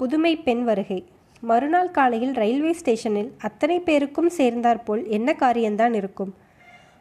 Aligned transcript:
புதுமை 0.00 0.30
பெண் 0.36 0.62
வருகை. 0.64 0.98
மறுநாள் 1.42 1.90
காலையில் 1.90 2.34
ரயில்வே 2.34 2.70
ஸ்டேஷனில் 2.72 3.28
அத்தனை 3.38 3.76
பேருக்கும் 3.80 4.30
சேர்ந்தாற்போல் 4.36 5.02
என்ன 5.06 5.34
காரியம்தான் 5.34 5.94
இருக்கும்? 5.94 6.30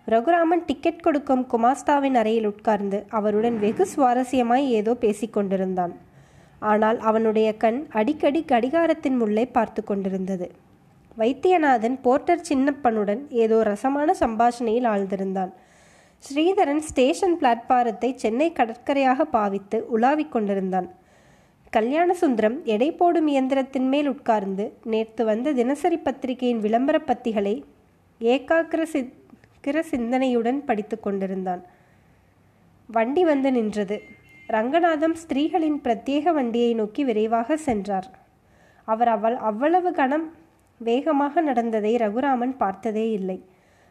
ரகுராமன் 0.07 0.63
டிக்கெட் 0.65 1.01
கொடுக்கும் 1.01 1.43
குமாஸ்தாவின் 1.53 2.13
அறையில் 2.13 2.45
உட்கார்ந்து 2.45 2.99
அவருடன் 3.09 3.57
வெகு 3.59 3.85
சுவாரஸ்யமாய் 3.95 4.67
ஏதோ 4.79 4.93
பேசிக்கொண்டிருந்தான் 5.01 5.93
ஆனால் 6.59 6.99
அவனுடைய 6.99 7.57
கண் 7.57 7.79
அடிக்கடி 7.89 8.43
கடிகாரத்தின் 8.43 9.17
முள்ளை 9.21 9.45
பார்த்து 9.51 9.83
கொண்டிருந்தது. 9.83 10.47
வைத்தியநாதன் 11.17 11.97
போர்ட்டர் 12.01 12.47
சின்னப்பனுடன் 12.49 13.21
ஏதோ 13.43 13.63
ரசமான 13.63 14.11
சம்பாஷணையில் 14.19 14.89
ஆழ்ந்திருந்தான். 14.93 15.51
ஸ்ரீதரன் 16.23 16.83
ஸ்டேஷன் 16.89 17.37
பிளாட்பாரத்தை 17.41 18.09
சென்னை 18.15 18.51
கடற்கரையாக 18.51 19.25
பாவித்து 19.35 19.77
உலாவிக் 19.89 20.31
கொண்டிருந்தான். 20.31 20.89
கல்யாணசுந்தரம் 21.77 22.63
எடை 22.63 22.91
போடும் 22.91 23.27
இயந்திரத்தின் 23.27 23.87
மேல் 23.87 24.07
உட்கார்ந்து 24.07 24.73
நேற்று 24.83 25.25
வந்த 25.25 25.51
தினசரி 25.53 25.97
பத்திரிகையின் 25.97 26.59
விளம்பர 26.59 27.01
பத்திகளை 27.05 27.63
ஏகாக்கிர 28.21 28.85
சிக்கிர 28.93 29.83
சிந்தனையுடன் 29.91 30.63
படித்து 30.65 30.99
கொண்டிருந்தான். 30.99 31.65
வண்டி 32.87 33.23
வந்து 33.23 33.51
நின்றது. 33.51 34.01
ரங்கநாதம் 34.47 35.15
ஸ்திரீகளின் 35.15 35.79
பிரத்யேக 35.83 36.33
வண்டியை 36.33 36.73
நோக்கி 36.73 37.03
விரைவாக 37.03 37.57
சென்றார். 37.57 38.09
அவர் 38.83 39.07
அவள் 39.07 39.35
அவ்வளவு 39.35 39.91
கணம் 39.91 40.33
வேகமாக 40.77 41.41
நடந்ததை 41.41 41.95
ரகுராமன் 41.95 42.57
பார்த்ததே 42.57 43.11
இல்லை. 43.11 43.43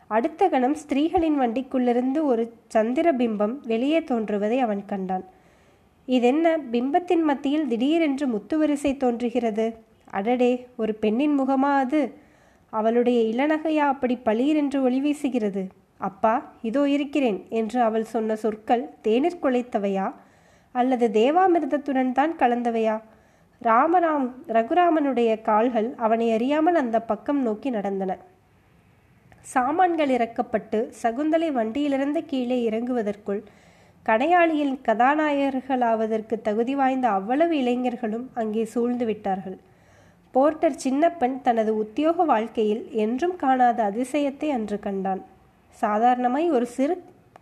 அடுத்த 0.06 0.48
கணம் 0.48 0.77
ஸ்திரீகளின் 0.77 1.41
வண்டிக்குள்ளிருந்து 1.41 2.22
ஒரு 2.22 2.52
சந்திர 2.69 3.12
பிம்பம் 3.12 3.56
வெளியே 3.66 4.05
தோன்றுவதை 4.05 4.58
அவன் 4.58 4.84
கண்டான். 4.86 5.24
இதென்ன 6.09 6.47
பிம்பத்தின் 6.73 7.23
மத்தியில் 7.23 7.67
திடீரென்று 7.67 8.27
முத்துவரிசை 8.27 8.92
தோன்றுகிறது? 8.97 9.67
அடடே 10.11 10.53
ஒரு 10.77 10.92
பெண்ணின் 10.95 11.34
முகமா 11.41 11.70
அது? 11.77 12.01
அவளுடைய 12.73 13.19
இளநகையா 13.33 13.84
அப்படி 13.92 14.14
பளீரென்று 14.25 14.79
ஒளி 14.83 15.01
வீசுகிறது. 15.01 15.62
அப்பா 15.98 16.33
இதோ 16.62 16.83
இருக்கிறேன் 16.89 17.39
என்று 17.51 17.79
அவள் 17.83 18.05
சொன்ன 18.05 18.36
சொற்கள் 18.36 18.84
தேநீர் 19.03 19.42
குலைத்தவையா 19.42 20.06
அல்லது 20.75 21.09
தேவாமிர்தத்துடன் 21.09 22.12
தான் 22.12 22.34
கலந்தவையா? 22.39 22.97
ராமராம் 23.62 24.27
ரகுராமனுடைய 24.48 25.31
கால்கள் 25.42 25.95
அவனை 25.97 26.27
அறியாமல் 26.33 26.75
அந்த 26.75 26.98
பக்கம் 27.03 27.41
நோக்கி 27.42 27.70
நடந்தன. 27.70 28.12
சாமான்கள் 29.55 30.09
இறக்கப்பட்டு 30.09 30.79
சகுந்தலை 31.03 31.48
வண்டியிலிருந்து 31.53 32.20
கீழே 32.25 32.59
இறங்குவதற்குள் 32.70 33.42
கடையாளியின் 34.06 34.77
கதாநாயகர்களாவதற்கு 34.86 36.36
தகுதி 36.46 36.74
வாய்ந்த 36.78 37.06
அவ்வளவு 37.16 37.54
இளைஞர்களும் 37.62 38.24
அங்கே 38.40 38.62
சூழ்ந்து 38.74 39.05
விட்டார்கள். 39.08 39.56
போர்ட்டர் 40.34 40.78
சின்னப்பன் 40.84 41.34
தனது 41.46 41.72
உத்தியோக 41.82 42.24
வாழ்க்கையில் 42.30 42.82
என்றும் 43.05 43.34
காணாத 43.42 43.78
அதிசயத்தை 43.90 44.48
அன்று 44.56 44.78
கண்டான். 44.86 45.20
சாதாரணமாய் 45.78 46.48
ஒரு 46.56 46.68
சிறு 46.77 46.96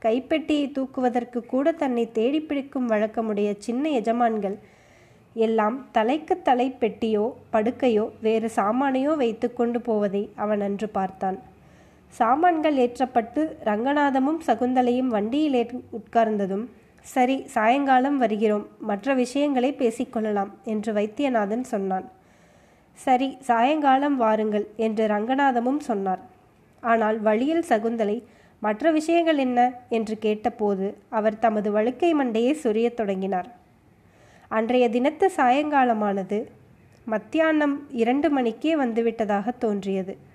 கைப்பெட்டியை 0.05 0.67
தூக்குவதற்கு 0.77 1.41
கூட 1.53 1.73
தன்னை 1.83 2.05
தேடி 2.19 2.41
பிடிக்கும் 2.43 2.91
வழக்கமுடைய 2.93 3.51
சின்ன 3.67 3.89
எஜமான்கள் 4.01 4.57
எல்லாம் 5.37 5.77
தலைக்கு 5.97 6.37
தலை 6.49 6.69
பெட்டியோ 6.83 7.25
படுக்கையோ 7.55 8.07
வேறு 8.27 8.51
சாமானையோ 8.59 9.15
வைத்து 9.23 9.51
கொண்டு 9.53 9.81
போவதை 9.89 10.23
அவன் 10.45 10.65
அன்று 10.69 10.89
பார்த்தான். 10.99 11.39
சாமான்கள் 12.09 12.77
ஏற்றப்பட்டு 12.77 13.57
ரங்கநாதமும் 13.65 14.39
சகுந்தலையும் 14.47 15.07
வண்டியில் 15.07 15.83
உட்கார்ந்ததும் 15.93 16.67
சரி 17.01 17.45
சாயங்காலம் 17.47 18.19
வருகிறோம். 18.19 18.67
மற்ற 18.79 19.15
விஷயங்களை 19.15 19.73
பேசிக்கொள்ளலாம் 19.73 20.51
என்று 20.65 20.93
வைத்தியநாதன் 20.93 21.65
சொன்னான். 21.65 22.11
சரி 22.93 23.37
சாயங்காலம் 23.41 24.17
வாருங்கள் 24.17 24.67
என்று 24.77 25.07
ரங்கநாதமும் 25.07 25.79
சொன்னார். 25.79 26.21
ஆனால் 26.81 27.21
வழியில் 27.21 27.65
சகுந்தலை 27.69 28.23
மற்ற 28.61 28.91
விஷயங்கள் 28.91 29.37
என்ன? 29.37 29.73
என்று 29.89 30.19
கேட்டபோது 30.19 30.97
அவர் 31.09 31.39
தமது 31.39 31.73
வழுக்கை 31.73 32.15
மண்டையை 32.15 32.57
சொரியத் 32.63 32.95
தொடங்கினார். 32.95 33.49
அன்றைய 34.49 34.89
தினத்து 34.89 35.29
சாயங்காலமானது 35.37 36.47
மத்தியானம் 37.05 37.87
இரண்டு 37.91 38.31
மணிக்கே 38.31 38.75
வந்துவிட்டதாக 38.75 39.53
தோன்றியது. 39.59 40.26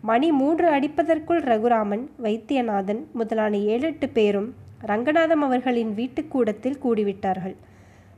மணி 0.00 0.32
மூன்று 0.32 0.70
அடிப்பதற்குள் 0.70 1.42
ரகுராமன் 1.42 2.08
வைத்தியநாதன் 2.22 3.06
முதலான 3.12 3.56
ஏழெட்டு 3.56 4.08
பேரும் 4.08 4.54
ரங்கநாதம் 4.86 5.42
அவர்களின் 5.42 5.94
வீட்டுக்கூடத்தில் 5.96 6.78
கூடிவிட்டார்கள். 6.84 7.54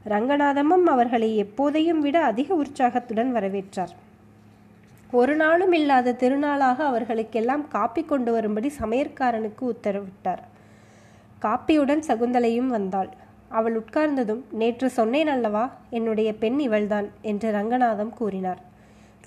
ரங்கநாதமும் 0.09 0.85
அவர்களை 0.85 1.45
எப்போதையும் 1.45 1.99
விட 1.99 2.25
அதிக 2.25 2.55
உற்சாகத்துடன் 2.55 3.35
வரவேற்றார். 3.35 3.95
ஒரு 5.13 5.37
நாளும் 5.37 5.73
இல்லாத 5.73 6.13
திருநாளாக 6.13 6.85
அவர்களுக்கெல்லாம் 6.85 7.69
காப்பி 7.69 8.03
கொண்டு 8.03 8.33
வரும்படி 8.33 8.73
சமையற்காரனுக்கு 8.81 9.61
உத்தரவிட்டார். 9.61 10.43
காப்பியுடன் 11.43 12.03
சகுந்தலையும் 12.07 12.67
வந்தாள். 12.67 13.09
அவள் 13.49 13.81
உட்கார்ந்ததும் 13.81 14.41
நேற்று 14.51 14.91
சொன்னேன் 14.91 15.29
அல்லவா? 15.29 15.71
என்னுடைய 15.91 16.35
பெண் 16.35 16.59
இவள்தான் 16.59 17.11
என்று 17.21 17.51
ரங்கநாதம் 17.51 18.15
கூறினார். 18.15 18.69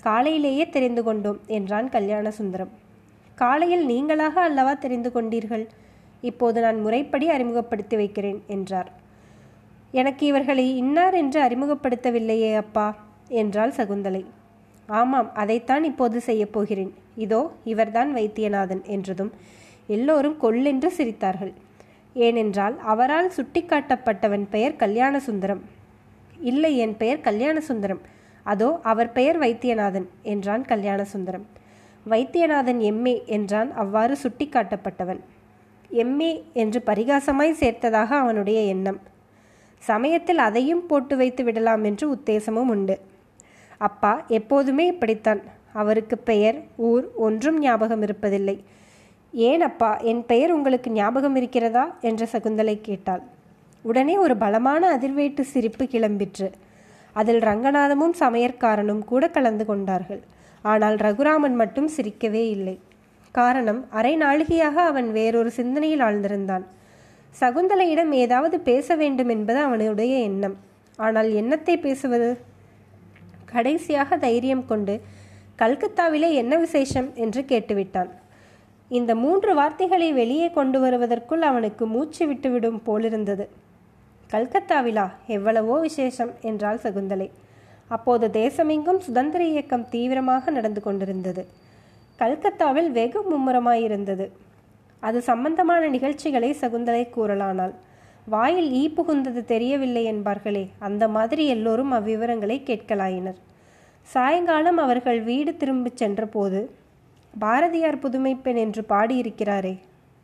காலையிலேயே 0.06 0.64
தெரிந்து 0.68 1.02
கொண்டோம் 1.02 1.38
என்றான் 1.56 1.88
கல்யாண 1.88 2.30
சுந்தரம் 2.30 2.72
காலையில் 3.38 3.84
நீங்களாக 3.88 4.34
அல்லவா 4.48 4.72
தெரிந்து 4.74 5.10
கொண்டீர்கள்? 5.14 5.64
இப்போது 6.22 6.58
நான் 6.60 6.78
முறைப்படி 6.80 7.26
அறிமுகப்படுத்தி 7.28 7.96
வைக்கிறேன் 7.96 8.38
என்றார். 8.46 8.90
எனக்கு 9.94 10.22
இவர்களை 10.26 10.64
இன்னார் 10.76 11.14
என்று 11.14 11.38
அறிமுகப்படுத்தவில்லையே 11.40 12.50
அப்பா 12.56 12.86
என்றாள் 13.40 13.76
சகுந்தலை. 13.76 14.22
ஆமாம் 14.88 15.28
அதைத்தான் 15.32 15.84
இப்போது 15.84 16.18
செய்யப் 16.20 16.54
போகிறேன். 16.54 16.92
இதோ 17.16 17.40
இவர்தான் 17.64 18.10
வைத்தியநாதன் 18.16 18.82
என்றதும் 18.94 19.32
எல்லோரும் 19.88 20.36
கொல்லென்று 20.36 20.90
சிரித்தார்கள். 20.98 21.52
ஏனென்றால் 22.16 22.76
அவரால் 22.92 23.30
சுட்டிக்காட்டப்பட்டவன் 23.36 24.44
பெயர் 24.50 24.76
கல்யாண 24.76 25.14
சுந்தரம் 25.20 25.62
இல்லை 26.50 26.72
என் 26.76 26.96
பெயர் 26.96 27.24
கல்யாண 27.28 27.56
சுந்தரம் 27.60 28.02
அதோ 28.44 28.80
அவர் 28.82 29.12
பெயர் 29.12 29.38
வைத்தியநாதன் 29.38 30.08
என்றான் 30.22 30.62
கல்யாண 30.62 31.04
சுந்தரம் 31.04 31.46
வைத்தியநாதன் 32.06 32.80
எம்ஏ 32.80 33.14
என்றான் 33.26 33.72
அவ்வாறு 33.72 34.16
சுட்டிக்காட்டப்பட்டவன். 34.22 35.20
எம்ஏ 35.90 36.42
என்று 36.52 36.82
பரிகாசமாய் 36.86 37.60
சேர்த்ததாக 37.60 38.10
அவனுடைய 38.14 38.60
எண்ணம். 38.60 38.98
சமயத்தில் 39.82 40.38
அதையும் 40.38 40.86
போட்டு 40.86 41.16
வைத்து 41.16 41.44
விடலாம் 41.44 41.84
என்று 41.84 42.04
உத்தேசமும் 42.14 42.70
உண்டு. 42.74 42.96
அப்பா 43.78 44.12
எப்போதுமே 44.28 44.86
இப்படித்தான். 44.86 45.42
அவருக்கு 45.72 46.18
பெயர் 46.18 46.58
ஊர் 46.76 47.06
ஒன்றும் 47.16 47.58
ஞாபகம் 47.60 48.02
இருப்பதில்லை. 48.02 48.56
ஏன் 49.32 49.60
அப்பா 49.60 49.90
என் 49.96 50.22
பெயர் 50.26 50.52
உங்களுக்கு 50.52 50.90
ஞாபகம் 50.90 51.36
இருக்கிறதா? 51.36 51.84
என்ற 52.00 52.28
சகுந்தலை 52.32 52.80
கேட்டாள். 52.80 53.22
உடனே 53.82 54.18
ஒரு 54.18 54.36
பலமான 54.36 54.82
அதிர்வேட்டு 54.96 55.40
சிரிப்பு 55.40 55.84
கிளம்பிற்று. 55.84 56.50
அதில் 57.14 57.40
ரங்கநாதமும் 57.40 58.14
சமையற்காரனும் 58.20 59.02
கூட 59.04 59.24
கலந்து 59.28 59.64
கொண்டார்கள். 59.66 60.22
ஆனால் 60.62 60.96
ரகுராமன் 60.96 61.54
மட்டும் 61.54 61.88
சிரிக்கவே 61.96 62.42
இல்லை. 62.56 62.76
காரணம் 63.34 63.80
அரை 63.90 64.14
நாழிகையாக 64.16 64.76
அவன் 64.90 65.12
வேறொரு 65.12 65.50
சிந்தனையில் 65.50 66.00
ஆழ்ந்திருந்தான். 66.00 66.64
சகுந்தலையிடம் 67.40 68.12
ஏதாவது 68.12 68.60
பேச 68.60 68.96
வேண்டும் 68.96 69.28
என்பது 69.28 69.58
அவனுடைய 69.58 70.14
எண்ணம். 70.18 70.56
ஆனால் 70.98 71.30
என்னத்தை 71.30 71.74
பேசுவது? 71.80 72.30
கடைசியாக 73.44 74.16
தைரியம் 74.16 74.66
கொண்டு 74.66 74.94
கல்கத்தாவிலே 75.58 76.28
என்ன 76.32 76.54
விசேஷம்? 76.56 77.08
என்று 77.14 77.40
கேட்டுவிட்டான். 77.42 78.10
இந்த 78.90 79.12
மூன்று 79.14 79.54
வார்த்தைகளை 79.54 80.08
வெளியே 80.12 80.48
கொண்டு 80.50 80.78
வருவதற்குள் 80.80 81.42
அவனுக்கு 81.42 81.86
மூச்சு 81.86 82.22
விட்டுவிடும் 82.26 82.80
போலிருந்தது. 82.84 83.44
கல்கத்தாவிலா 84.34 85.06
எவ்வளவோ 85.26 85.74
விசேஷம் 85.80 86.32
என்றாள் 86.40 86.82
சகுந்தலை. 86.84 87.28
அப்போது 87.90 88.26
தேசமெங்கும் 88.40 88.98
சுதந்திர 88.98 89.42
இயக்கம் 89.44 89.88
தீவிரமாக 89.88 90.50
நடந்து 90.50 90.80
கொண்டிருந்தது. 90.82 91.42
கல்கத்தாவில் 92.18 92.90
வெகு 92.90 93.20
மும்முரமாயிருந்தது. 93.30 94.26
அது 95.02 95.18
சம்பந்தமான 95.22 95.82
நிகழ்ச்சிகளை 95.86 96.50
சகுந்தலை 96.60 97.02
கூறலானாள். 97.16 97.74
வாயில் 98.26 98.70
ஈ 98.72 98.84
புகுந்தது 98.88 99.40
தெரியவில்லை 99.44 100.04
என்பார்களே 100.12 100.62
அந்த 100.78 101.04
மாதிரி 101.08 101.42
எல்லோரும் 101.46 101.90
அவ்விவரங்களை 101.90 102.56
கேட்கலாயினர். 102.66 103.38
சாயங்காலம் 104.08 104.76
அவர்கள் 104.76 105.20
வீடு 105.22 105.52
திரும்பிச் 105.56 105.96
சென்றபோது 105.96 106.60
பாரதியார் 107.34 108.02
புதுமைப்பெண் 108.02 108.58
என்று 108.64 108.82
பாடியிருக்கிறாரே 108.88 109.74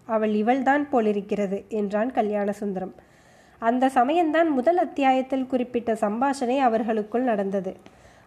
அவள் 0.09 0.35
இவள்தான் 0.35 0.85
போலிருக்கிறது 0.91 1.59
என்றான் 1.69 2.11
கல்யாண 2.11 2.51
சுந்தரம் 2.53 2.93
அந்த 3.61 3.91
சமயம்தான் 3.95 4.49
முதல் 4.51 4.77
அத்தியாயத்தில் 4.77 5.47
குறிப்பிட்ட 5.47 5.93
சம்பாஷணை 5.93 6.59
அவர்களுக்குள் 6.59 7.23
நடந்தது. 7.23 7.77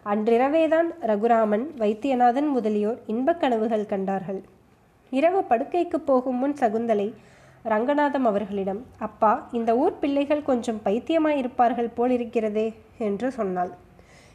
அன்றிரவேதான் 0.04 0.88
ரகுராமன் 1.06 1.64
வைத்தியநாதன் 1.78 2.48
முதலியோர் 2.48 2.98
இன்பக் 3.06 3.40
கனவுகள் 3.40 3.86
கண்டார்கள். 3.86 4.42
இரவு 5.10 5.40
படுக்கைக்கு 5.40 6.00
போகும் 6.00 6.36
முன் 6.36 6.54
சகுந்தலை 6.54 7.14
ரங்கநாதம் 7.62 8.24
அவர்களிடம் 8.24 8.86
அப்பா 8.98 9.48
இந்த 9.52 9.76
ஊர் 9.76 9.98
பிள்ளைகள் 9.98 10.42
கொஞ்சம் 10.42 10.80
பைத்தியமாயிருப்பார்கள் 10.84 11.94
போல் 11.94 12.10
இருக்கிறதே 12.10 12.74
என்று 12.98 13.30
சொன்னாள். 13.30 13.70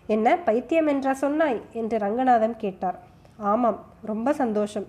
என்ன 0.08 0.38
பைத்தியம் 0.38 0.88
என்றா 0.88 1.14
சொன்னாய்? 1.14 1.60
என்று 1.74 1.98
ரங்கநாதம் 1.98 2.56
கேட்டார். 2.58 3.00
ஆமாம் 3.38 3.86
ரொம்ப 4.02 4.34
சந்தோஷம். 4.34 4.88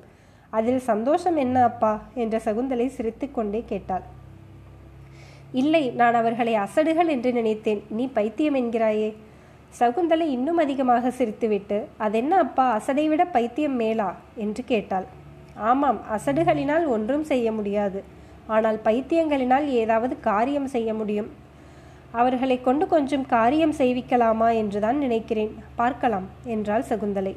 அதில் 0.50 0.78
சந்தோஷம் 0.78 1.36
என்ன 1.36 1.62
அப்பா? 1.62 2.02
என்ற 2.14 2.40
சகுந்தலை 2.44 2.86
சிரித்துக்கொண்டே 2.88 3.62
கேட்டாள். 3.66 4.18
இல்லை 5.52 5.90
நான் 5.90 6.14
அவர்களை 6.14 6.54
அசடுகள் 6.54 7.08
என்று 7.08 7.32
நினைத்தேன். 7.32 7.82
நீ 7.88 8.06
பைத்தியம் 8.06 8.54
என்கிறாயே. 8.54 9.14
சகுந்தலை 9.78 10.28
இன்னும் 10.30 10.56
அதிகமாக 10.56 11.08
சிரித்துவிட்டு 11.08 11.84
அதென்ன 11.96 12.36
அப்பா 12.36 12.72
அசடை 12.72 13.08
விட 13.08 13.24
பைத்தியம் 13.24 13.76
மேலா? 13.76 14.14
என்று 14.36 14.64
கேட்டாள். 14.64 15.06
ஆமாம் 15.54 16.00
அசடுகளினால் 16.12 16.86
ஒன்றும் 16.86 17.24
செய்ய 17.24 17.52
முடியாது. 17.52 18.04
ஆனால் 18.46 18.78
பைத்தியங்களினால் 18.84 19.66
ஏதாவது 19.66 20.20
காரியம் 20.20 20.66
செய்ய 20.66 20.94
முடியும். 20.94 21.30
அவர்களை 22.10 22.60
கொண்டு 22.60 22.86
கொஞ்சம் 22.86 23.26
காரியம் 23.26 23.72
செய்விக்கலாமா 23.72 24.54
என்றுதான் 24.54 24.98
நினைக்கிறேன். 24.98 25.52
பார்க்கலாம் 25.74 26.28
என்றாள் 26.44 26.82
சகுந்தலை. 26.82 27.36